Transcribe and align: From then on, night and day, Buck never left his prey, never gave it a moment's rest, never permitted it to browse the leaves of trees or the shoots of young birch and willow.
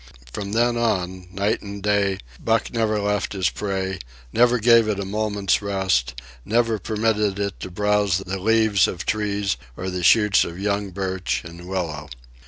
From 0.33 0.53
then 0.53 0.77
on, 0.77 1.27
night 1.31 1.61
and 1.61 1.83
day, 1.83 2.17
Buck 2.43 2.73
never 2.73 2.99
left 2.99 3.33
his 3.33 3.51
prey, 3.51 3.99
never 4.33 4.57
gave 4.57 4.87
it 4.87 4.99
a 4.99 5.05
moment's 5.05 5.61
rest, 5.61 6.19
never 6.43 6.79
permitted 6.79 7.37
it 7.37 7.59
to 7.59 7.69
browse 7.69 8.17
the 8.17 8.39
leaves 8.39 8.87
of 8.87 9.05
trees 9.05 9.57
or 9.77 9.91
the 9.91 10.01
shoots 10.01 10.43
of 10.43 10.57
young 10.59 10.89
birch 10.89 11.43
and 11.45 11.67
willow. 11.69 12.09